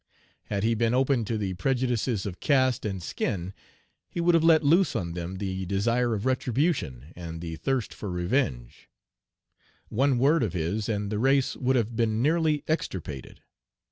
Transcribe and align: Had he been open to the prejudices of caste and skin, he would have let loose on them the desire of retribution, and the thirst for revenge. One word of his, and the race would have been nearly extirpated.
Had 0.45 0.63
he 0.63 0.73
been 0.73 0.95
open 0.95 1.25
to 1.25 1.37
the 1.37 1.53
prejudices 1.53 2.25
of 2.25 2.39
caste 2.39 2.85
and 2.87 3.03
skin, 3.03 3.53
he 4.09 4.19
would 4.19 4.33
have 4.33 4.43
let 4.43 4.63
loose 4.63 4.95
on 4.95 5.13
them 5.13 5.37
the 5.37 5.63
desire 5.67 6.15
of 6.15 6.25
retribution, 6.25 7.13
and 7.15 7.39
the 7.39 7.55
thirst 7.57 7.93
for 7.93 8.09
revenge. 8.09 8.89
One 9.89 10.17
word 10.17 10.41
of 10.41 10.53
his, 10.53 10.89
and 10.89 11.11
the 11.11 11.19
race 11.19 11.55
would 11.55 11.75
have 11.75 11.95
been 11.95 12.19
nearly 12.19 12.63
extirpated. 12.67 13.41